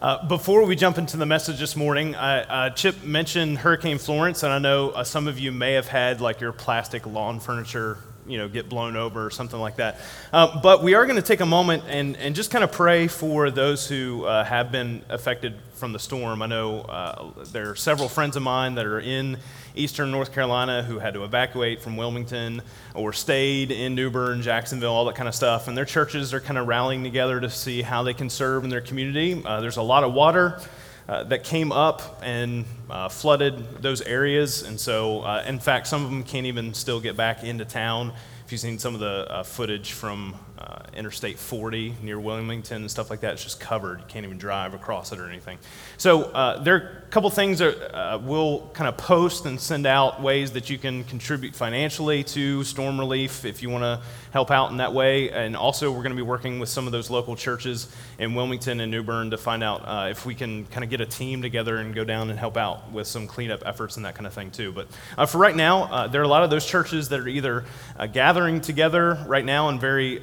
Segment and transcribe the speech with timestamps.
[0.00, 4.52] Uh, before we jump into the message this morning, uh, Chip mentioned Hurricane Florence, and
[4.52, 8.36] I know uh, some of you may have had like your plastic lawn furniture, you
[8.36, 10.00] know, get blown over or something like that.
[10.32, 13.06] Uh, but we are going to take a moment and, and just kind of pray
[13.06, 16.40] for those who uh, have been affected from the storm.
[16.40, 19.38] I know uh, there are several friends of mine that are in
[19.74, 22.62] eastern North Carolina who had to evacuate from Wilmington
[22.94, 25.68] or stayed in New Bern, Jacksonville, all that kind of stuff.
[25.68, 28.70] And their churches are kind of rallying together to see how they can serve in
[28.70, 29.42] their community.
[29.44, 30.60] Uh, there's a lot of water.
[31.06, 34.62] Uh, that came up and uh, flooded those areas.
[34.62, 38.14] And so, uh, in fact, some of them can't even still get back into town.
[38.46, 42.90] If you've seen some of the uh, footage from uh, Interstate 40 near Wilmington and
[42.90, 43.34] stuff like that.
[43.34, 43.98] It's just covered.
[43.98, 45.58] You can't even drive across it or anything.
[45.96, 49.86] So uh, there are a couple things that uh, we'll kind of post and send
[49.86, 54.00] out ways that you can contribute financially to storm relief if you want to
[54.32, 55.30] help out in that way.
[55.30, 58.80] And also, we're going to be working with some of those local churches in Wilmington
[58.80, 61.42] and New Bern to find out uh, if we can kind of get a team
[61.42, 64.32] together and go down and help out with some cleanup efforts and that kind of
[64.32, 64.70] thing too.
[64.70, 64.86] But
[65.18, 67.64] uh, for right now, uh, there are a lot of those churches that are either
[68.12, 70.22] gathering together right now in very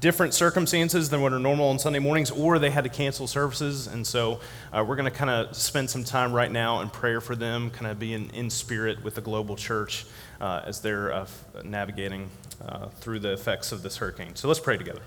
[0.00, 3.86] different circumstances than what are normal on Sunday mornings, or they had to cancel services.
[3.86, 4.40] And so
[4.72, 7.70] uh, we're going to kind of spend some time right now in prayer for them,
[7.70, 10.06] kind of being in spirit with the global church
[10.40, 11.26] uh, as they're uh,
[11.64, 12.30] navigating
[12.66, 14.34] uh, through the effects of this hurricane.
[14.34, 15.02] So let's pray together.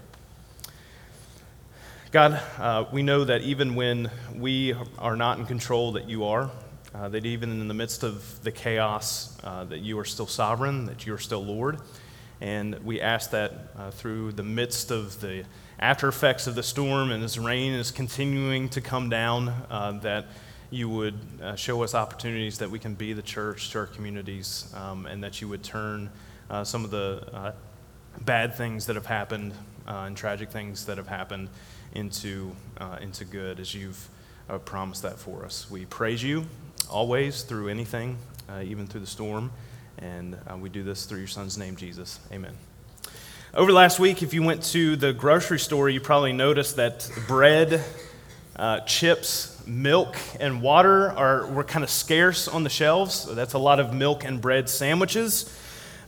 [2.12, 2.40] God,
[2.94, 6.52] we know that even when we are not in control, that you are.
[6.94, 11.14] that even in the midst of the chaos, that you are still sovereign, that you
[11.16, 11.80] are still Lord.
[12.44, 15.46] And we ask that uh, through the midst of the
[15.80, 20.26] after effects of the storm and as rain is continuing to come down, uh, that
[20.70, 24.70] you would uh, show us opportunities that we can be the church to our communities
[24.76, 26.10] um, and that you would turn
[26.50, 27.54] uh, some of the uh,
[28.26, 29.54] bad things that have happened
[29.88, 31.48] uh, and tragic things that have happened
[31.94, 32.54] into,
[33.00, 34.10] into good as you've
[34.66, 35.72] promised that for us.
[35.72, 36.46] We praise you
[36.90, 38.18] always through anything,
[38.62, 39.50] even through the storm.
[40.04, 42.20] And uh, we do this through your son's name, Jesus.
[42.30, 42.52] Amen.
[43.54, 47.82] Over last week, if you went to the grocery store, you probably noticed that bread,
[48.58, 53.16] uh, chips, milk, and water are, were kind of scarce on the shelves.
[53.16, 55.58] So that's a lot of milk and bread sandwiches.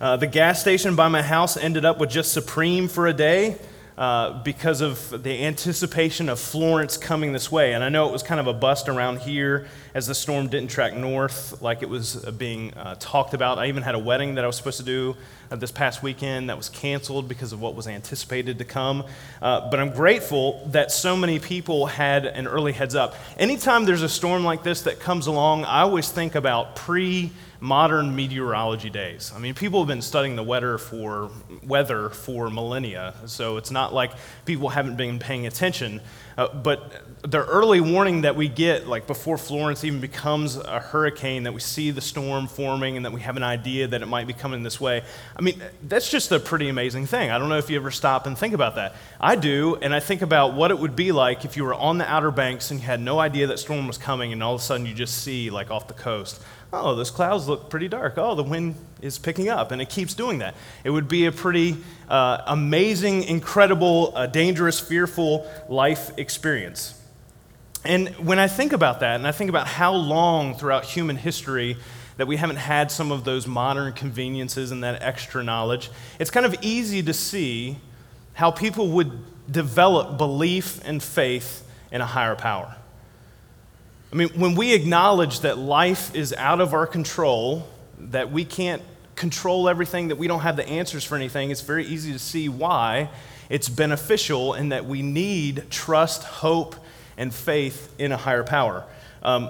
[0.02, 3.58] Uh, the gas station by my house ended up with just Supreme for a day.
[3.98, 7.72] Uh, because of the anticipation of Florence coming this way.
[7.72, 10.70] And I know it was kind of a bust around here as the storm didn't
[10.70, 13.58] track north like it was uh, being uh, talked about.
[13.58, 15.16] I even had a wedding that I was supposed to do
[15.50, 19.06] uh, this past weekend that was canceled because of what was anticipated to come.
[19.42, 23.16] Uh, but I'm grateful that so many people had an early heads up.
[23.38, 27.32] Anytime there's a storm like this that comes along, I always think about pre
[27.62, 29.32] modern meteorology days.
[29.34, 31.32] I mean, people have been studying the weather for
[31.66, 34.12] weather for millennia, so it's not like
[34.44, 36.02] people haven't been paying attention.
[36.38, 41.44] Uh, but the early warning that we get, like before Florence even becomes a hurricane,
[41.44, 44.28] that we see the storm forming and that we have an idea that it might
[44.28, 45.04] be coming this way,
[45.36, 47.32] I mean, that's just a pretty amazing thing.
[47.32, 48.96] I don't know if you ever stop and think about that.
[49.20, 51.98] I do, and I think about what it would be like if you were on
[51.98, 54.62] the Outer Banks and you had no idea that storm was coming, and all of
[54.62, 56.42] a sudden you just see, like off the coast,
[56.84, 58.18] oh, those clouds look pretty dark.
[58.18, 60.56] Oh, the wind is picking up, and it keeps doing that.
[60.84, 61.78] It would be a pretty
[62.10, 67.00] uh, amazing, incredible, uh, dangerous, fearful life experience.
[67.84, 71.78] And when I think about that, and I think about how long throughout human history
[72.18, 76.46] that we haven't had some of those modern conveniences and that extra knowledge, it's kind
[76.46, 77.78] of easy to see
[78.34, 79.12] how people would
[79.52, 82.76] develop belief and faith in a higher power.
[84.16, 87.68] I mean, when we acknowledge that life is out of our control,
[88.00, 88.82] that we can't
[89.18, 92.48] control everything, that we don't have the answers for anything, it's very easy to see
[92.48, 93.10] why
[93.50, 96.78] it's beneficial and that we need trust, hope,
[97.18, 98.86] and faith in a higher power.
[99.22, 99.50] Um,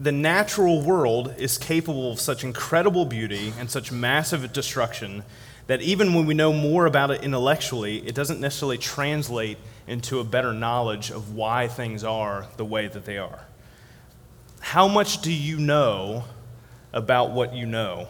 [0.00, 5.22] the natural world is capable of such incredible beauty and such massive destruction
[5.68, 9.56] that even when we know more about it intellectually, it doesn't necessarily translate
[9.90, 13.40] into a better knowledge of why things are the way that they are.
[14.60, 16.24] How much do you know
[16.92, 18.06] about what you know?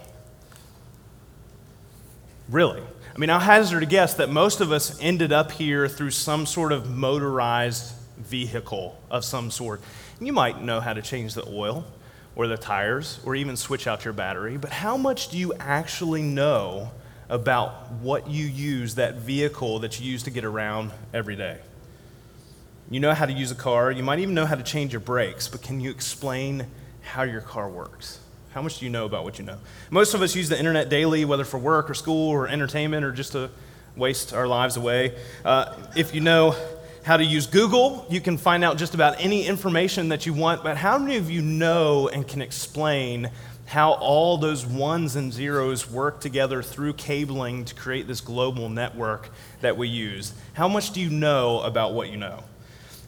[2.50, 2.82] Really?
[3.14, 6.44] I mean, I'll hazard a guess that most of us ended up here through some
[6.44, 9.80] sort of motorized vehicle of some sort.
[10.20, 11.86] You might know how to change the oil
[12.36, 16.22] or the tires or even switch out your battery, but how much do you actually
[16.22, 16.90] know
[17.30, 21.58] about what you use, that vehicle that you use to get around every day?
[22.90, 23.90] You know how to use a car.
[23.90, 26.66] You might even know how to change your brakes, but can you explain
[27.02, 28.18] how your car works?
[28.52, 29.58] How much do you know about what you know?
[29.90, 33.12] Most of us use the internet daily, whether for work or school or entertainment or
[33.12, 33.50] just to
[33.94, 35.16] waste our lives away.
[35.44, 36.56] Uh, if you know
[37.02, 38.06] how to use Google.
[38.10, 40.62] You can find out just about any information that you want.
[40.62, 43.30] But how many of you know and can explain
[43.66, 49.30] how all those ones and zeros work together through cabling to create this global network
[49.60, 50.34] that we use?
[50.52, 52.44] How much do you know about what you know?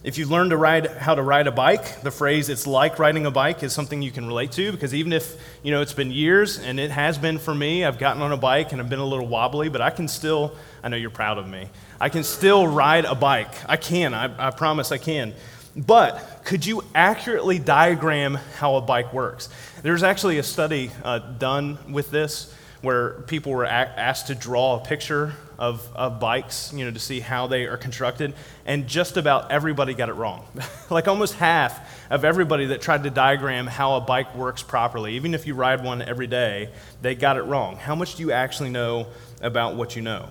[0.05, 3.25] If you learn to ride how to ride a bike, the phrase "it's like riding
[3.25, 6.11] a bike" is something you can relate to because even if you know it's been
[6.11, 8.99] years and it has been for me, I've gotten on a bike and I've been
[8.99, 10.57] a little wobbly, but I can still.
[10.83, 11.69] I know you're proud of me.
[12.01, 13.55] I can still ride a bike.
[13.69, 14.13] I can.
[14.13, 15.35] I, I promise I can.
[15.77, 19.49] But could you accurately diagram how a bike works?
[19.83, 24.81] There's actually a study uh, done with this where people were a- asked to draw
[24.81, 28.35] a picture of, of bikes, you know, to see how they are constructed,
[28.67, 30.45] and just about everybody got it wrong.
[30.91, 35.35] like almost half of everybody that tried to diagram how a bike works properly, even
[35.35, 36.69] if you ride one every day,
[37.01, 37.77] they got it wrong.
[37.77, 39.07] How much do you actually know
[39.41, 40.31] about what you know?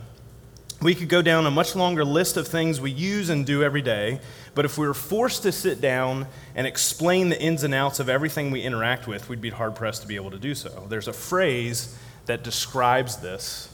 [0.82, 3.82] We could go down a much longer list of things we use and do every
[3.82, 4.20] day,
[4.54, 8.10] but if we were forced to sit down and explain the ins and outs of
[8.10, 10.88] everything we interact with, we'd be hard pressed to be able to do so.
[10.90, 13.71] There's a phrase that describes this.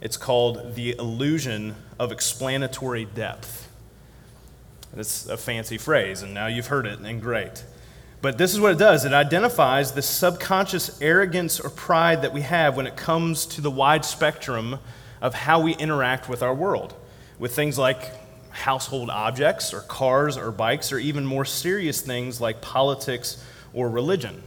[0.00, 3.68] It's called the illusion of explanatory depth.
[4.96, 7.64] It's a fancy phrase, and now you've heard it, and great.
[8.20, 12.40] But this is what it does it identifies the subconscious arrogance or pride that we
[12.42, 14.78] have when it comes to the wide spectrum
[15.20, 16.94] of how we interact with our world,
[17.38, 18.10] with things like
[18.50, 23.42] household objects, or cars, or bikes, or even more serious things like politics
[23.72, 24.42] or religion.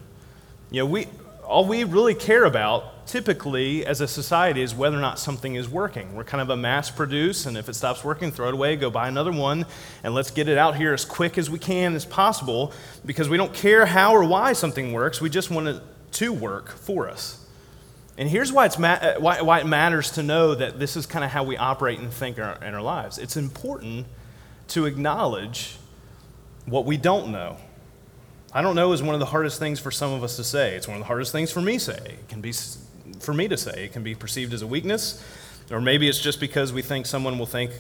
[0.70, 1.08] You know, we,
[1.46, 5.68] all we really care about typically as a society is whether or not something is
[5.68, 6.16] working.
[6.16, 8.90] We're kind of a mass produce, and if it stops working, throw it away, go
[8.90, 9.66] buy another one,
[10.04, 12.74] and let's get it out here as quick as we can as possible
[13.06, 15.20] because we don't care how or why something works.
[15.22, 15.82] We just want it
[16.14, 17.46] to work for us.
[18.18, 21.06] And here's why, it's ma- uh, why, why it matters to know that this is
[21.06, 23.18] kind of how we operate and think in our, in our lives.
[23.18, 24.06] It's important
[24.70, 25.78] to acknowledge
[26.66, 27.58] what we don't know.
[28.54, 30.76] I don't know is one of the hardest things for some of us to say.
[30.76, 32.18] It's one of the hardest things for me to say.
[32.20, 32.52] It can be
[33.22, 33.86] for me to say.
[33.86, 35.24] It can be perceived as a weakness,
[35.70, 37.72] or maybe it's just because we think someone will think,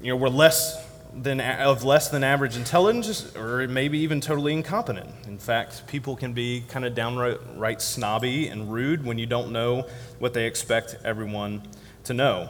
[0.00, 5.10] you know, we're less than of less than average intelligence, or maybe even totally incompetent.
[5.26, 9.86] In fact, people can be kind of downright snobby and rude when you don't know
[10.18, 11.62] what they expect everyone
[12.04, 12.48] to know.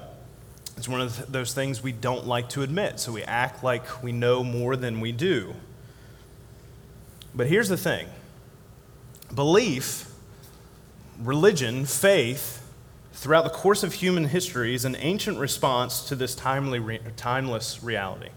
[0.77, 4.13] It's one of those things we don't like to admit, so we act like we
[4.13, 5.55] know more than we do.
[7.35, 8.09] But here's the thing
[9.35, 10.10] belief,
[11.21, 12.67] religion, faith,
[13.13, 18.31] throughout the course of human history is an ancient response to this timely, timeless reality.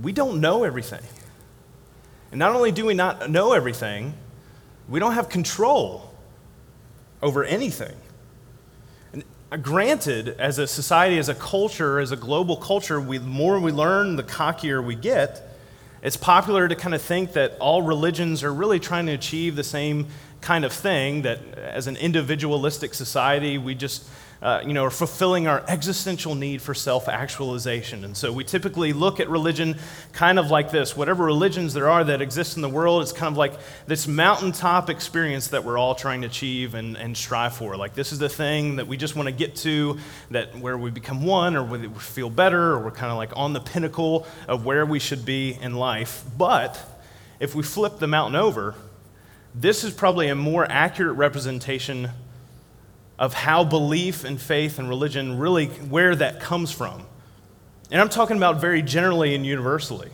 [0.00, 1.02] We don't know everything.
[2.30, 4.14] And not only do we not know everything,
[4.88, 6.14] we don't have control
[7.22, 7.94] over anything.
[9.12, 13.26] And uh, granted, as a society, as a culture, as a global culture, we, the
[13.26, 15.49] more we learn, the cockier we get.
[16.02, 19.64] It's popular to kind of think that all religions are really trying to achieve the
[19.64, 20.06] same
[20.40, 24.08] kind of thing, that as an individualistic society, we just
[24.42, 28.04] uh, you know, are fulfilling our existential need for self actualization.
[28.04, 29.76] And so we typically look at religion
[30.12, 33.32] kind of like this whatever religions there are that exist in the world, it's kind
[33.32, 33.52] of like
[33.86, 37.76] this mountaintop experience that we're all trying to achieve and, and strive for.
[37.76, 39.98] Like, this is the thing that we just want to get to,
[40.30, 43.52] that where we become one or we feel better, or we're kind of like on
[43.52, 46.24] the pinnacle of where we should be in life.
[46.38, 46.78] But
[47.40, 48.74] if we flip the mountain over,
[49.54, 52.10] this is probably a more accurate representation
[53.20, 57.06] of how belief and faith and religion really, where that comes from.
[57.92, 60.10] And I'm talking about very generally and universally.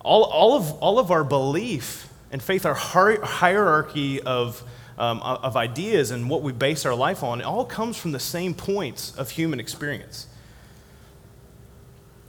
[0.00, 4.62] All, all, of, all of our belief and faith, our hierarchy of,
[4.96, 8.20] um, of ideas and what we base our life on, it all comes from the
[8.20, 10.28] same points of human experience.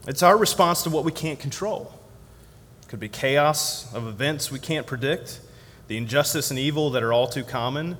[0.07, 1.93] It's our response to what we can't control.
[2.81, 5.39] It could be chaos of events we can't predict,
[5.87, 7.97] the injustice and evil that are all too common,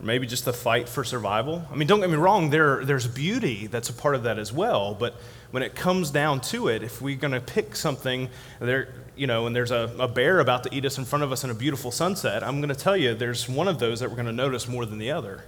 [0.00, 1.66] or maybe just the fight for survival.
[1.70, 4.52] I mean, don't get me wrong, there, there's beauty that's a part of that as
[4.52, 5.14] well, but
[5.50, 8.28] when it comes down to it, if we're going to pick something
[8.60, 11.32] there, you know, and there's a, a bear about to eat us in front of
[11.32, 14.10] us in a beautiful sunset, I'm going to tell you there's one of those that
[14.10, 15.44] we're going to notice more than the other.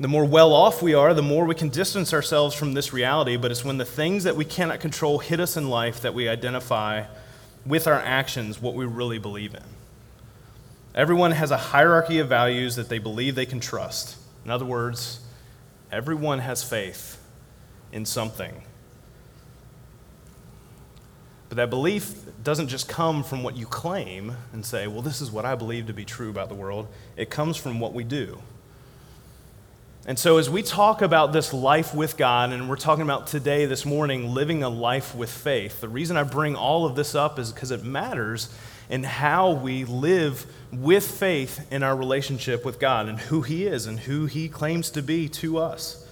[0.00, 3.36] The more well off we are, the more we can distance ourselves from this reality,
[3.36, 6.28] but it's when the things that we cannot control hit us in life that we
[6.28, 7.04] identify
[7.66, 9.77] with our actions what we really believe in.
[10.98, 14.16] Everyone has a hierarchy of values that they believe they can trust.
[14.44, 15.20] In other words,
[15.92, 17.22] everyone has faith
[17.92, 18.64] in something.
[21.48, 25.30] But that belief doesn't just come from what you claim and say, well, this is
[25.30, 26.88] what I believe to be true about the world.
[27.16, 28.42] It comes from what we do.
[30.04, 33.66] And so, as we talk about this life with God, and we're talking about today,
[33.66, 37.38] this morning, living a life with faith, the reason I bring all of this up
[37.38, 38.48] is because it matters
[38.88, 43.86] in how we live with faith in our relationship with God and who He is
[43.86, 46.06] and who He claims to be to us.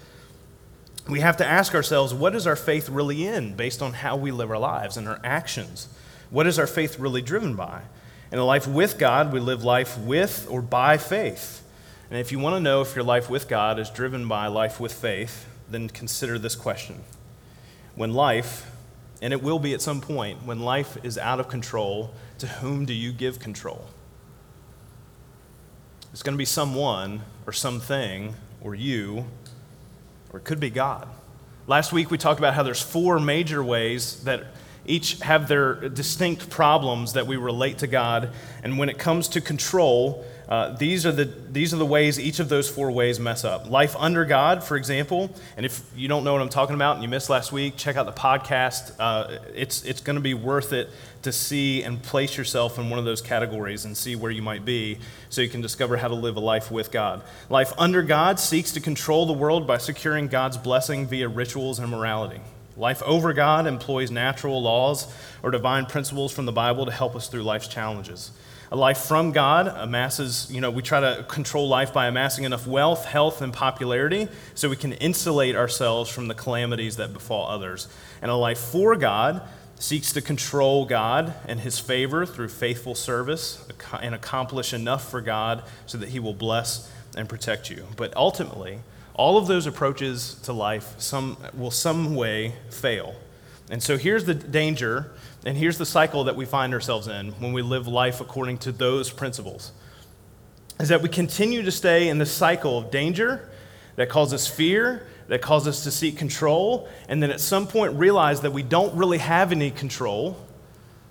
[1.09, 4.31] We have to ask ourselves what is our faith really in based on how we
[4.31, 5.89] live our lives and our actions?
[6.31, 7.83] What is our faith really driven by?
[8.33, 11.63] In a life with God, we live life with or by faith.
[12.11, 14.81] And if you want to know if your life with God is driven by life
[14.81, 17.03] with faith, then consider this question.
[17.95, 18.71] When life,
[19.23, 22.85] and it will be at some point, when life is out of control, to whom
[22.85, 23.87] do you give control?
[26.13, 29.27] It's going to be someone or something or you,
[30.33, 31.09] or it could be God.
[31.67, 34.47] Last week we talked about how there's four major ways that
[34.89, 38.31] each have their distinct problems that we relate to God.
[38.63, 42.39] And when it comes to control, uh, these, are the, these are the ways each
[42.39, 43.69] of those four ways mess up.
[43.69, 47.03] Life under God, for example, and if you don't know what I'm talking about and
[47.03, 48.93] you missed last week, check out the podcast.
[48.99, 50.89] Uh, it's it's going to be worth it
[51.23, 54.65] to see and place yourself in one of those categories and see where you might
[54.65, 55.01] be
[55.31, 57.25] so you can discover how to live a life with God.
[57.51, 61.91] Life under God seeks to control the world by securing God's blessing via rituals and
[61.91, 62.41] morality.
[62.77, 67.29] Life over God employs natural laws or divine principles from the Bible to help us
[67.29, 68.31] through life's challenges.
[68.71, 72.67] A life from God amasses, you know, we try to control life by amassing enough
[72.67, 77.87] wealth, health, and popularity so we can insulate ourselves from the calamities that befall others.
[78.21, 79.43] And a life for God
[79.79, 83.67] seeks to control God and his favor through faithful service
[84.03, 87.87] and accomplish enough for God so that he will bless and protect you.
[87.97, 88.81] But ultimately,
[89.17, 93.15] all of those approaches to life some, will some way fail.
[93.71, 95.11] And so here's the danger
[95.45, 98.73] and here's the cycle that we find ourselves in when we live life according to
[98.73, 99.73] those principles
[100.79, 103.49] is that we continue to stay in the cycle of danger
[103.97, 108.43] that causes fear, that causes us to seek control, and then at some point realize
[108.43, 110.37] that we don't really have any control.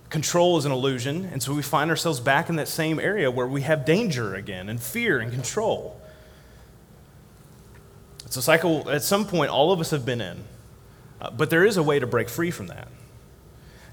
[0.09, 3.47] Control is an illusion, and so we find ourselves back in that same area where
[3.47, 5.99] we have danger again and fear and control.
[8.35, 10.43] It's a cycle at some point all of us have been in,
[11.21, 12.89] uh, but there is a way to break free from that.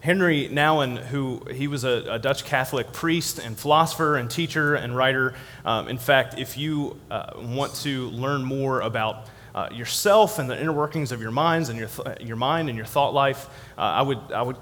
[0.01, 4.97] Henri Nouwen, who he was a, a, Dutch Catholic priest and philosopher and teacher and
[4.97, 5.37] writer.
[5.65, 10.61] Um, in fact, if you uh, want to learn more about uh, yourself and the
[10.61, 13.47] inner workings of your minds and your, th- your mind and your thought life,
[13.79, 14.57] uh, I would, I would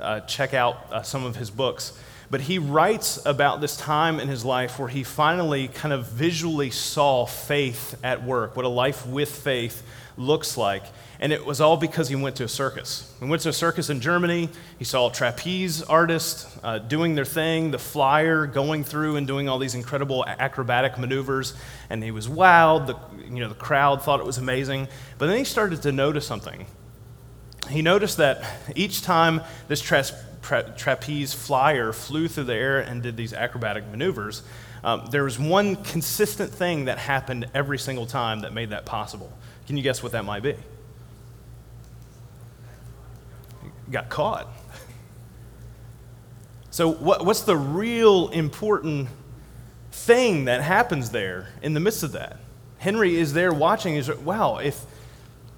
[0.00, 1.98] uh, check out uh, some of his books.
[2.30, 6.70] But he writes about this time in his life where he finally kind of visually
[6.70, 9.82] saw faith at work, what a life with faith
[10.16, 10.84] looks like.
[11.20, 13.14] And it was all because he went to a circus.
[13.20, 14.48] He went to a circus in Germany.
[14.78, 19.58] He saw trapeze artists uh, doing their thing, the flyer going through and doing all
[19.58, 21.54] these incredible acrobatic maneuvers.
[21.88, 22.86] And he was wowed.
[22.86, 22.96] The,
[23.32, 24.88] you know, the crowd thought it was amazing.
[25.18, 26.66] But then he started to notice something.
[27.68, 28.44] He noticed that
[28.74, 30.04] each time this tra-
[30.42, 34.42] tra- trapeze flyer flew through the air and did these acrobatic maneuvers,
[34.82, 39.32] um, there was one consistent thing that happened every single time that made that possible.
[39.66, 40.54] Can you guess what that might be?
[43.90, 44.48] got caught.
[46.70, 49.08] So, what, what's the real important
[49.92, 52.38] thing that happens there in the midst of that?
[52.78, 53.94] Henri is there watching.
[53.94, 54.84] He's wow, if,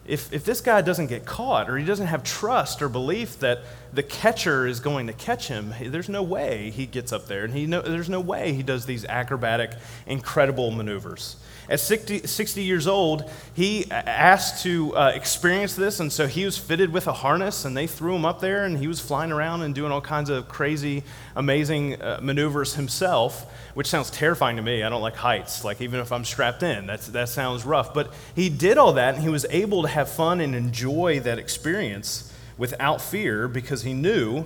[0.08, 3.60] if, if this guy doesn't get caught or he doesn't have trust or belief that
[3.92, 7.44] the catcher is going to catch him, there's no way he gets up there.
[7.44, 9.72] And he know, there's no way he does these acrobatic,
[10.06, 11.36] incredible maneuvers.
[11.68, 16.56] At 60, 60 years old, he asked to uh, experience this, and so he was
[16.56, 19.62] fitted with a harness, and they threw him up there, and he was flying around
[19.62, 21.02] and doing all kinds of crazy,
[21.35, 24.85] amazing uh, maneuvers himself, which sounds terrifying to me.
[24.85, 27.92] I don't like heights, like even if I'm strapped in, that's, that sounds rough.
[27.92, 31.38] But he did all that, and he was able to have fun and enjoy that
[31.38, 34.44] experience without fear because he knew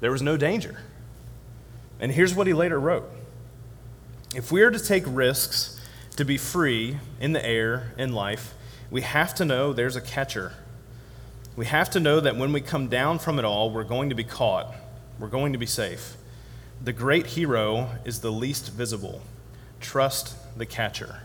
[0.00, 0.78] there was no danger.
[2.00, 3.08] And here's what he later wrote
[4.34, 5.71] If we are to take risks,
[6.16, 8.54] to be free in the air, in life,
[8.90, 10.52] we have to know there's a catcher.
[11.56, 14.14] We have to know that when we come down from it all, we're going to
[14.14, 14.74] be caught,
[15.18, 16.16] we're going to be safe.
[16.82, 19.22] The great hero is the least visible.
[19.80, 21.20] Trust the catcher.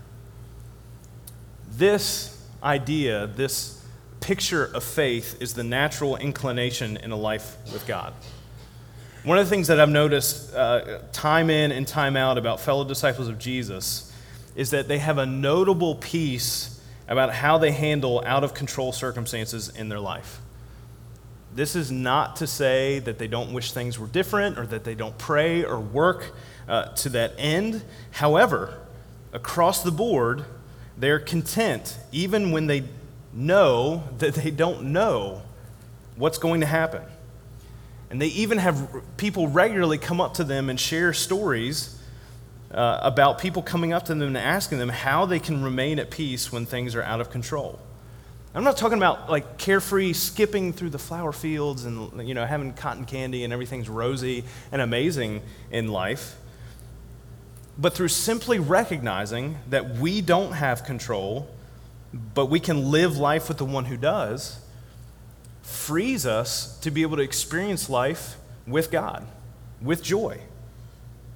[1.70, 3.84] This idea, this
[4.20, 8.14] picture of faith, is the natural inclination in a life with God.
[9.24, 12.86] One of the things that I've noticed uh, time in and time out about fellow
[12.86, 14.07] disciples of Jesus
[14.58, 19.70] is that they have a notable piece about how they handle out of control circumstances
[19.70, 20.42] in their life.
[21.54, 24.96] This is not to say that they don't wish things were different or that they
[24.96, 26.36] don't pray or work
[26.68, 27.84] uh, to that end.
[28.12, 28.80] However,
[29.32, 30.44] across the board,
[30.98, 32.84] They're content even when they
[33.32, 35.44] know that they don't know
[36.16, 37.04] what's going to happen.
[38.10, 41.97] And they even have people regularly come up to them and share stories
[42.72, 46.12] uh, about people coming up to them and asking them how they can remain at
[46.12, 47.80] peace when things are out of control.
[48.54, 52.74] I'm not talking about like carefree skipping through the flower fields and you know having
[52.74, 56.36] cotton candy and everything's rosy and amazing in life.
[57.78, 61.48] But through simply recognizing that we don't have control,
[62.34, 64.60] but we can live life with the one who does,
[65.62, 69.28] frees us to be able to experience life with God,
[69.82, 70.40] with joy.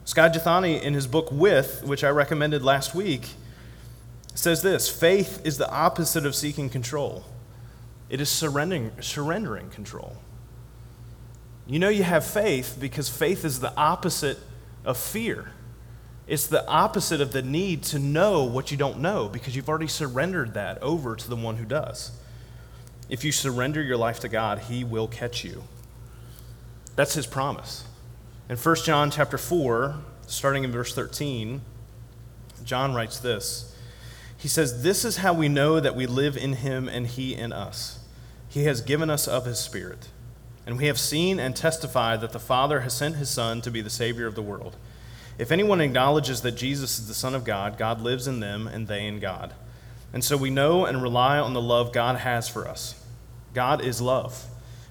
[0.05, 3.29] Skye Jethani, in his book With, which I recommended last week,
[4.34, 7.25] says this faith is the opposite of seeking control,
[8.10, 10.17] it is surrendering, surrendering control.
[11.67, 14.39] You know you have faith because faith is the opposite
[14.84, 15.51] of fear.
[16.27, 19.88] It's the opposite of the need to know what you don't know because you've already
[19.88, 22.12] surrendered that over to the one who does.
[23.10, 25.63] If you surrender your life to God, he will catch you.
[26.96, 27.84] That's his promise.
[28.51, 29.96] In 1 John chapter 4,
[30.27, 31.62] starting in verse 13,
[32.65, 33.74] John writes this.
[34.38, 37.53] He says, This is how we know that we live in him and he in
[37.53, 38.00] us.
[38.50, 40.10] He has given us of his Spirit.
[40.65, 43.79] And we have seen and testified that the Father has sent his Son to be
[43.79, 44.75] the Savior of the world.
[45.38, 48.86] If anyone acknowledges that Jesus is the Son of God, God lives in them and
[48.86, 49.53] they in God.
[50.12, 53.01] And so we know and rely on the love God has for us.
[53.53, 54.46] God is love.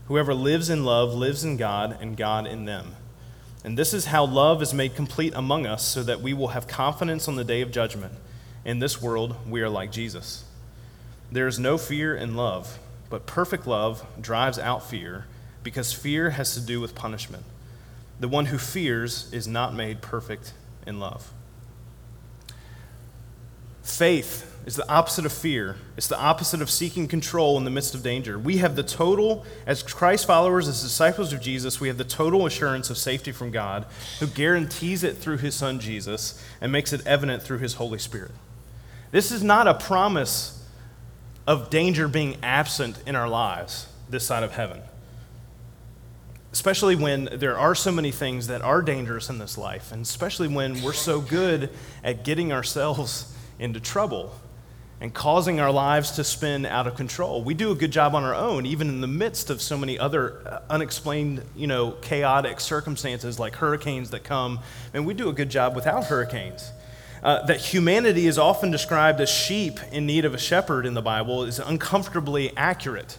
[0.06, 2.96] Whoever lives in love lives in God and God in them.
[3.62, 6.66] And this is how love is made complete among us so that we will have
[6.66, 8.14] confidence on the day of judgment.
[8.64, 10.44] In this world, we are like Jesus.
[11.30, 15.26] There is no fear in love, but perfect love drives out fear
[15.62, 17.44] because fear has to do with punishment.
[18.18, 20.52] The one who fears is not made perfect
[20.86, 21.32] in love.
[23.82, 25.76] Faith is the opposite of fear.
[25.96, 28.38] It's the opposite of seeking control in the midst of danger.
[28.38, 32.46] We have the total, as Christ followers, as disciples of Jesus, we have the total
[32.46, 33.86] assurance of safety from God,
[34.20, 38.32] who guarantees it through his Son Jesus and makes it evident through his Holy Spirit.
[39.10, 40.64] This is not a promise
[41.46, 44.80] of danger being absent in our lives this side of heaven.
[46.52, 50.48] Especially when there are so many things that are dangerous in this life, and especially
[50.48, 51.70] when we're so good
[52.04, 54.34] at getting ourselves into trouble
[55.00, 57.42] and causing our lives to spin out of control.
[57.42, 59.98] We do a good job on our own, even in the midst of so many
[59.98, 64.60] other uh, unexplained, you know, chaotic circumstances like hurricanes that come,
[64.92, 66.70] and we do a good job without hurricanes.
[67.22, 71.02] Uh, that humanity is often described as sheep in need of a shepherd in the
[71.02, 73.18] Bible is uncomfortably accurate.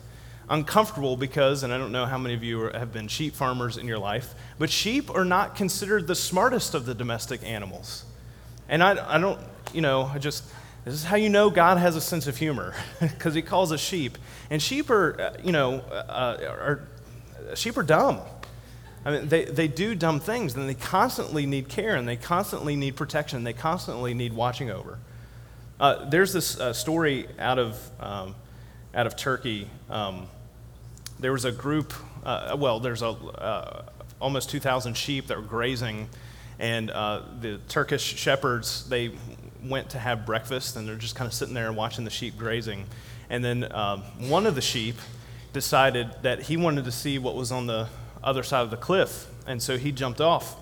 [0.50, 3.88] Uncomfortable because, and I don't know how many of you have been sheep farmers in
[3.88, 8.06] your life, but sheep are not considered the smartest of the domestic animals.
[8.68, 9.40] And I, I don't,
[9.72, 10.44] you know, I just,
[10.84, 13.80] this is how you know God has a sense of humor, because He calls us
[13.80, 14.18] sheep.
[14.50, 16.88] And sheep are, uh, you know, uh, are,
[17.56, 18.20] sheep are dumb.
[19.06, 22.76] I mean, they, they do dumb things, and they constantly need care, and they constantly
[22.76, 24.98] need protection, and they constantly need watching over.
[25.80, 28.36] Uh, there's this uh, story out of, um,
[28.94, 29.68] out of Turkey.
[29.90, 30.28] Um,
[31.20, 33.86] there was a group, uh, well, there's a, uh,
[34.20, 36.08] almost 2,000 sheep that were grazing,
[36.60, 39.12] and the Turkish shepherds, they
[39.64, 42.86] went to have breakfast, and they're just kind of sitting there watching the sheep grazing.
[43.30, 44.96] And then um, one of the sheep
[45.54, 47.88] decided that he wanted to see what was on the
[48.24, 50.56] other side of the cliff, and so he jumped off.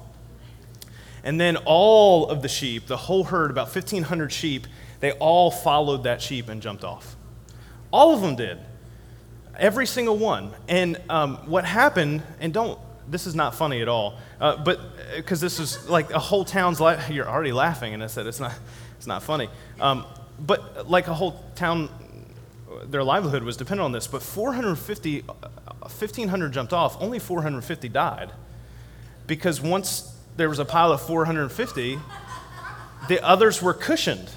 [1.23, 4.67] And then all of the sheep, the whole herd, about 1,500 sheep,
[4.99, 7.15] they all followed that sheep and jumped off.
[7.91, 8.59] All of them did.
[9.57, 10.51] Every single one.
[10.67, 14.79] And um, what happened, and don't, this is not funny at all, uh, but
[15.15, 18.27] because uh, this is like a whole town's life, you're already laughing, and I said
[18.27, 18.53] it's not,
[18.99, 19.47] it's not funny.
[19.79, 20.05] Um,
[20.45, 21.87] but like a whole town,
[22.83, 24.07] their livelihood was dependent on this.
[24.07, 28.33] But 450, 1,500 uh, jumped off, only 450 died.
[29.25, 31.97] Because once there was a pile of 450,
[33.07, 34.29] the others were cushioned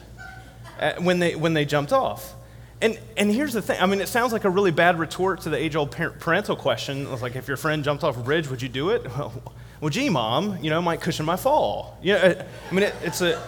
[0.79, 2.33] uh, when they, when they jumped off.
[2.81, 5.51] And, and here's the thing I mean, it sounds like a really bad retort to
[5.51, 7.09] the age old parental question.
[7.13, 9.07] It's like, if your friend jumped off a bridge, would you do it?
[9.17, 9.43] Well,
[9.81, 11.99] well gee, mom, you know, might cushion my fall.
[12.01, 13.43] You know, I mean, it, it's a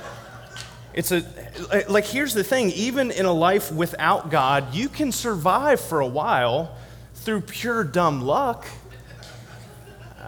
[0.95, 1.25] it's a,
[1.89, 6.07] like, here's the thing even in a life without God, you can survive for a
[6.07, 6.77] while
[7.15, 8.65] through pure dumb luck.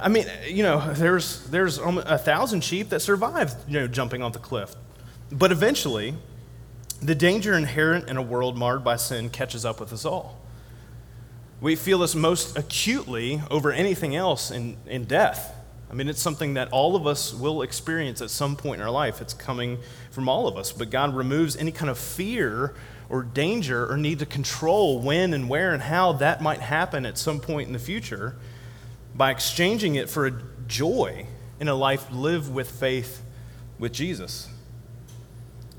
[0.01, 4.33] I mean, you know, there's, there's a thousand sheep that survived, you know, jumping off
[4.33, 4.75] the cliff.
[5.31, 6.15] But eventually,
[7.01, 10.39] the danger inherent in a world marred by sin catches up with us all.
[11.61, 15.56] We feel this most acutely over anything else in, in death.
[15.90, 18.92] I mean, it's something that all of us will experience at some point in our
[18.92, 19.20] life.
[19.20, 19.79] It's coming
[20.11, 20.72] from all of us.
[20.72, 22.75] But God removes any kind of fear
[23.09, 27.16] or danger or need to control when and where and how that might happen at
[27.16, 28.35] some point in the future
[29.14, 30.33] by exchanging it for a
[30.66, 31.27] joy
[31.61, 33.22] in a life lived with faith
[33.79, 34.49] with Jesus.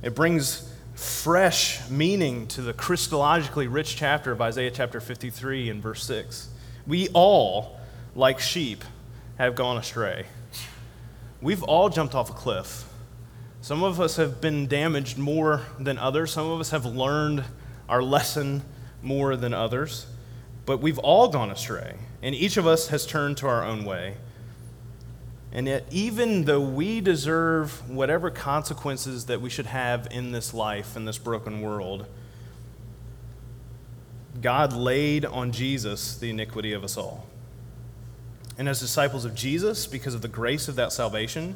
[0.01, 6.03] It brings fresh meaning to the Christologically rich chapter of Isaiah chapter 53 and verse
[6.05, 6.49] 6.
[6.87, 7.77] We all,
[8.15, 8.83] like sheep,
[9.37, 10.25] have gone astray.
[11.41, 12.85] We've all jumped off a cliff.
[13.61, 16.31] Some of us have been damaged more than others.
[16.31, 17.43] Some of us have learned
[17.87, 18.63] our lesson
[19.01, 20.07] more than others.
[20.65, 24.17] But we've all gone astray, and each of us has turned to our own way.
[25.51, 30.97] And yet, even though we deserve whatever consequences that we should have in this life,
[30.97, 32.05] in this broken world,
[34.41, 37.26] God laid on Jesus the iniquity of us all.
[38.57, 41.55] And as disciples of Jesus, because of the grace of that salvation,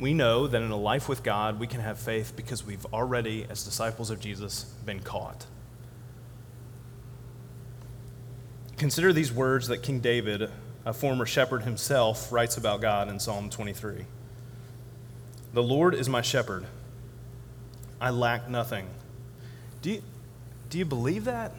[0.00, 3.46] we know that in a life with God, we can have faith because we've already,
[3.50, 5.46] as disciples of Jesus, been caught.
[8.78, 10.50] Consider these words that King David,
[10.86, 14.06] a former shepherd himself, writes about God in Psalm 23
[15.52, 16.64] The Lord is my shepherd,
[18.00, 18.86] I lack nothing.
[19.82, 20.02] Do you,
[20.70, 21.52] do you believe that?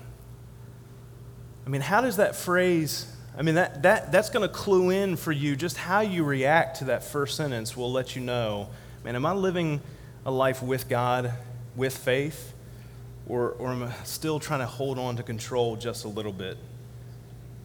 [1.66, 5.16] I mean, how does that phrase I mean, that, that, that's going to clue in
[5.16, 8.70] for you just how you react to that first sentence will let you know,
[9.04, 9.82] man, am I living
[10.26, 11.34] a life with God,
[11.76, 12.54] with faith,
[13.28, 16.58] or, or am I still trying to hold on to control just a little bit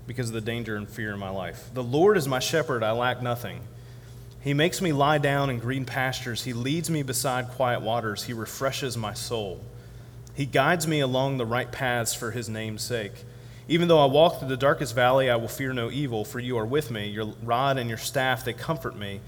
[0.07, 1.71] because of the danger and fear in my life?
[1.73, 3.61] The Lord is my shepherd, I lack nothing.
[4.45, 6.45] He makes me lie down in green pastures.
[6.45, 8.25] He leads me beside quiet waters.
[8.25, 9.65] He refreshes my soul.
[10.35, 13.13] He guides me along the right paths for his name's sake.
[13.67, 16.59] Even though I walk through the darkest valley, I will fear no evil, for you
[16.59, 17.09] are with me.
[17.09, 19.21] Your rod and your staff, they comfort me.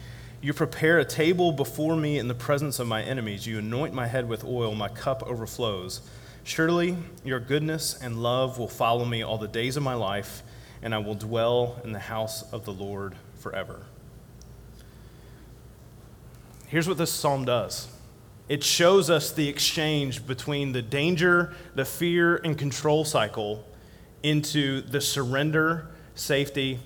[0.42, 3.46] You prepare a table before me in the presence of my enemies.
[3.46, 6.02] You anoint my head with oil, my cup overflows.
[6.44, 10.42] Surely your goodness and love will follow me all the days of my life,
[10.82, 13.86] and I will dwell in the house of the Lord forever.
[16.68, 17.88] Here's what this psalm does
[18.48, 23.64] it shows us the exchange between the danger, the fear, and control cycle
[24.22, 26.80] into the surrender, safety,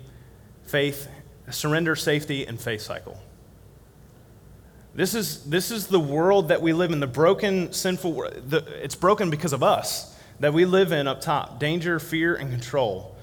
[0.66, 1.08] faith,
[1.50, 3.20] surrender, safety, and faith cycle.
[4.94, 8.52] This is, this is the world that we live in, the broken, sinful world.
[8.82, 13.14] It's broken because of us that we live in up top danger, fear, and control.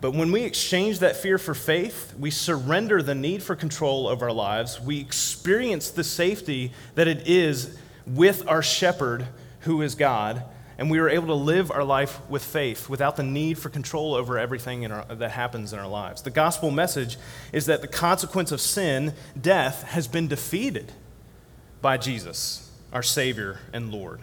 [0.00, 4.20] But when we exchange that fear for faith, we surrender the need for control of
[4.20, 4.80] our lives.
[4.80, 9.28] We experience the safety that it is with our shepherd,
[9.60, 10.42] who is God,
[10.78, 14.14] and we are able to live our life with faith without the need for control
[14.14, 16.22] over everything our, that happens in our lives.
[16.22, 17.16] The gospel message
[17.52, 20.92] is that the consequence of sin, death, has been defeated
[21.80, 24.20] by Jesus, our Savior and Lord.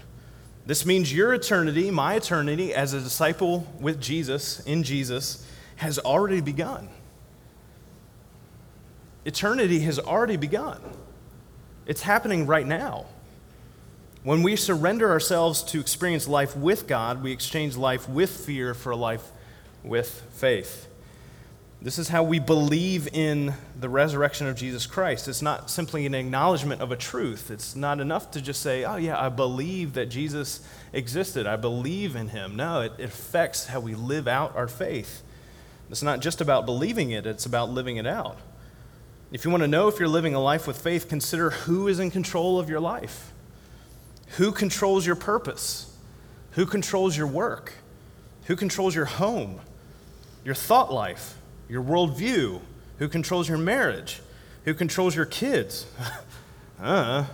[0.66, 5.46] This means your eternity, my eternity, as a disciple with Jesus, in Jesus,
[5.78, 6.90] has already begun.
[9.26, 10.82] Eternity has already begun.
[11.86, 13.06] It's happening right now.
[14.22, 18.94] When we surrender ourselves to experience life with God, we exchange life with fear for
[18.94, 19.32] life
[19.82, 20.88] with faith.
[21.82, 25.30] This is how we believe in the resurrection of Jesus Christ.
[25.30, 27.50] It's not simply an acknowledgement of a truth.
[27.50, 30.60] It's not enough to just say, oh, yeah, I believe that Jesus
[30.92, 31.48] existed.
[31.48, 32.58] I believe in him.
[32.58, 35.24] No, it affects how we live out our faith.
[35.90, 38.38] It's not just about believing it, it's about living it out.
[39.32, 42.00] If you want to know if you're living a life with faith, consider who is
[42.00, 43.32] in control of your life.
[44.38, 45.96] Who controls your purpose?
[46.52, 47.74] Who controls your work?
[48.46, 49.60] Who controls your home,
[50.44, 51.38] your thought life,
[51.68, 52.62] your worldview?
[52.98, 54.22] Who controls your marriage?
[54.66, 55.86] Who controls your kids?
[56.82, 57.26] uh,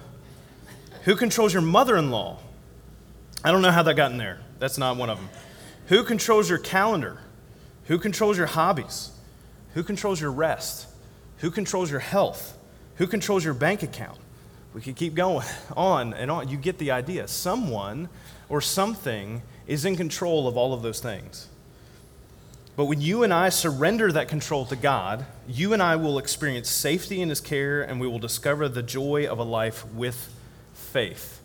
[1.04, 2.40] who controls your mother in law?
[3.44, 4.40] I don't know how that got in there.
[4.60, 5.30] That's not one of them.
[5.88, 7.20] Who controls your calendar?
[7.86, 9.12] Who controls your hobbies?
[9.74, 10.88] Who controls your rest?
[11.38, 12.58] Who controls your health?
[12.96, 14.18] Who controls your bank account?
[14.76, 16.50] We could keep going on and on.
[16.50, 17.30] You get the idea.
[17.30, 18.10] Someone
[18.50, 21.48] or something is in control of all of those things.
[22.76, 26.70] But when you and I surrender that control to God, you and I will experience
[26.70, 30.36] safety in His care and we will discover the joy of a life with
[30.74, 31.40] faith.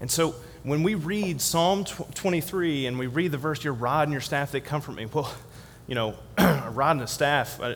[0.00, 4.12] And so when we read Psalm 23 and we read the verse, Your rod and
[4.12, 5.34] your staff, they comfort me, well,
[5.88, 7.74] you know, a rod and a staff, uh,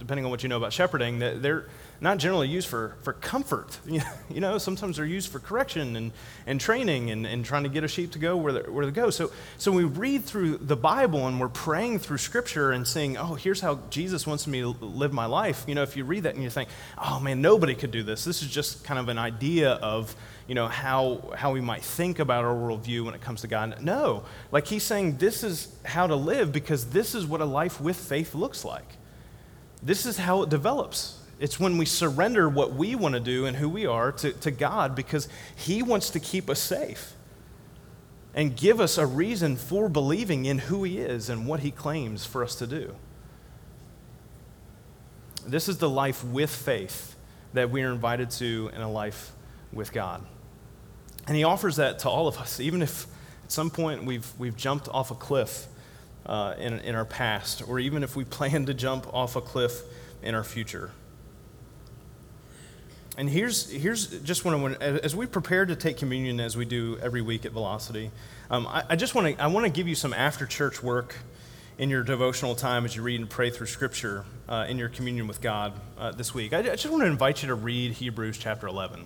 [0.00, 1.66] depending on what you know about shepherding, they're
[2.00, 3.78] not generally used for, for comfort.
[4.28, 6.12] You know, sometimes they're used for correction and,
[6.46, 8.92] and training and, and trying to get a sheep to go where they, where they
[8.92, 9.08] go.
[9.08, 13.34] So, so we read through the Bible and we're praying through Scripture and saying, oh,
[13.34, 16.34] here's how Jesus wants me to live my life, you know, if you read that
[16.34, 18.24] and you think, oh man, nobody could do this.
[18.24, 20.14] This is just kind of an idea of,
[20.48, 23.80] you know, how, how we might think about our worldview when it comes to God.
[23.80, 27.80] No, like he's saying, this is how to live because this is what a life
[27.80, 28.88] with faith looks like.
[29.82, 31.22] This is how it develops.
[31.38, 34.50] It's when we surrender what we want to do and who we are to, to
[34.50, 37.12] God because He wants to keep us safe
[38.34, 42.24] and give us a reason for believing in who He is and what He claims
[42.24, 42.94] for us to do.
[45.46, 47.16] This is the life with faith
[47.52, 49.32] that we are invited to in a life
[49.72, 50.24] with God.
[51.26, 53.06] And He offers that to all of us, even if
[53.44, 55.66] at some point we've, we've jumped off a cliff
[56.24, 59.82] uh, in, in our past, or even if we plan to jump off a cliff
[60.22, 60.90] in our future.
[63.18, 67.22] And here's, here's just want as we prepare to take communion as we do every
[67.22, 68.10] week at Velocity,
[68.50, 71.16] um, I, I, just want to I want to give you some after church work
[71.78, 75.26] in your devotional time as you read and pray through Scripture uh, in your communion
[75.26, 76.52] with God uh, this week.
[76.52, 79.04] I, I, just want to invite you to read Hebrews chapter 11.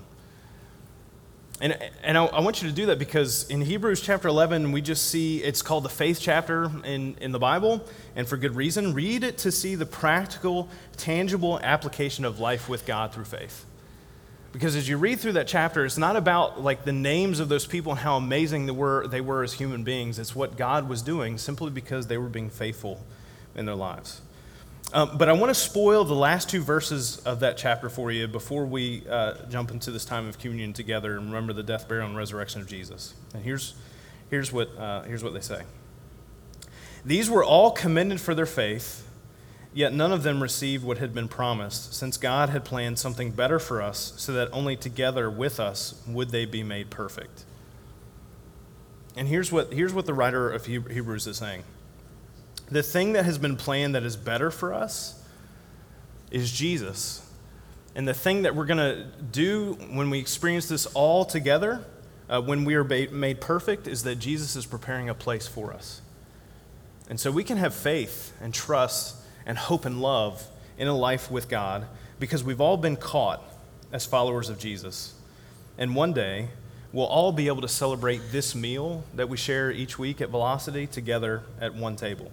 [1.61, 4.81] And, and I, I, want you to do that because in Hebrews chapter 11, we
[4.81, 8.93] just see it's called the faith chapter in, in the Bible, and for good reason.
[8.93, 13.67] Read it to see the practical, tangible application of life with God through faith.
[14.53, 17.67] Because as you read through that chapter, it's not about like the names of those
[17.67, 20.19] people and how amazing they were, they were as human beings.
[20.19, 23.05] It's what God was doing simply because they were being faithful
[23.55, 24.21] in their lives.
[24.93, 28.27] Um, but I want to spoil the last two verses of that chapter for you
[28.27, 32.09] before we uh, jump into this time of communion together and remember the death, burial,
[32.09, 33.15] and resurrection of Jesus.
[33.33, 33.75] And here's,
[34.31, 35.63] here's, what, uh, here's what they say
[37.05, 39.07] These were all commended for their faith
[39.73, 43.61] Yet none of them received what had been promised, since God had planned something better
[43.61, 47.45] for us, so that only together with us would they be made perfect.
[49.17, 51.63] And here's what, here's what the writer of Hebrews is saying
[52.71, 55.23] The thing that has been planned that is better for us
[56.31, 57.27] is Jesus.
[57.95, 61.85] And the thing that we're going to do when we experience this all together,
[62.29, 66.01] uh, when we are made perfect, is that Jesus is preparing a place for us.
[67.09, 70.47] And so we can have faith and trust and hope and love
[70.79, 71.87] in a life with God
[72.19, 73.43] because we've all been caught
[73.93, 75.15] as followers of Jesus.
[75.79, 76.49] And one day,
[76.93, 80.87] we'll all be able to celebrate this meal that we share each week at Velocity
[80.87, 82.31] together at one table.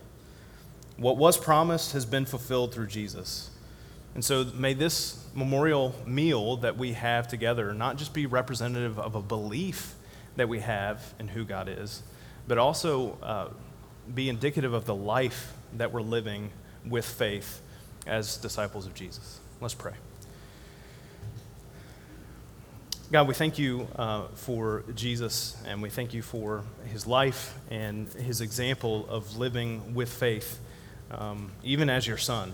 [0.98, 3.52] What was promised has been fulfilled through Jesus.
[4.15, 9.13] And so may this memorial meal that we have together not just be representative of
[9.13, 9.93] a belief
[10.38, 12.02] that we have in who God is,
[12.48, 13.50] but also uh,
[14.13, 16.50] be indicative of the life that we're living
[16.89, 17.62] with faith
[18.06, 19.39] as disciples of Jesus.
[19.62, 19.93] Let's pray.
[23.10, 28.12] God, we thank you uh, for Jesus, and we thank you for his life and
[28.13, 30.60] his example of living with faith,
[31.12, 32.54] um, even as your son.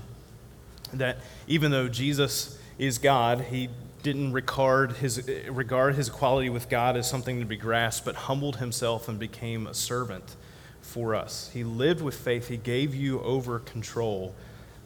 [0.94, 1.18] That
[1.48, 3.70] even though Jesus is God, he
[4.04, 8.58] didn't regard his, regard his equality with God as something to be grasped, but humbled
[8.58, 10.36] himself and became a servant
[10.84, 11.50] for us.
[11.54, 14.36] He lived with faith, He gave you over control,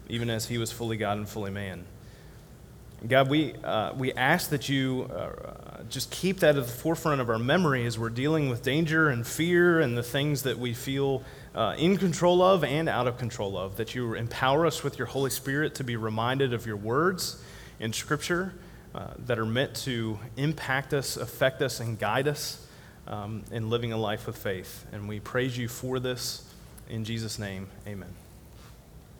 [0.07, 1.85] even as He was fully God and fully man.
[3.05, 7.29] God, we, uh, we ask that you uh, just keep that at the forefront of
[7.29, 11.23] our memory as we're dealing with danger and fear and the things that we feel
[11.53, 13.77] uh, in control of and out of control of.
[13.77, 17.41] That you empower us with your Holy Spirit to be reminded of your words
[17.79, 18.53] in Scripture
[18.95, 22.66] uh, that are meant to impact us, affect us, and guide us
[23.07, 24.85] um, in living a life of faith.
[24.91, 26.43] And we praise you for this.
[26.89, 28.26] In Jesus' name, amen.